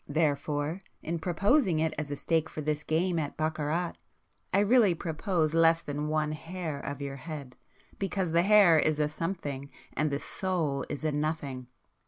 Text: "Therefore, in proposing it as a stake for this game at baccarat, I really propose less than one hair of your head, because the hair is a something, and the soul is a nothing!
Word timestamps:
"Therefore, 0.09 0.81
in 1.03 1.19
proposing 1.19 1.77
it 1.77 1.93
as 1.95 2.09
a 2.09 2.15
stake 2.15 2.49
for 2.49 2.61
this 2.61 2.83
game 2.83 3.19
at 3.19 3.37
baccarat, 3.37 3.91
I 4.51 4.57
really 4.61 4.95
propose 4.95 5.53
less 5.53 5.83
than 5.83 6.07
one 6.07 6.31
hair 6.31 6.79
of 6.79 7.03
your 7.03 7.17
head, 7.17 7.55
because 7.99 8.31
the 8.31 8.41
hair 8.41 8.79
is 8.79 8.99
a 8.99 9.07
something, 9.07 9.69
and 9.93 10.09
the 10.09 10.17
soul 10.17 10.85
is 10.89 11.03
a 11.03 11.11
nothing! 11.11 11.67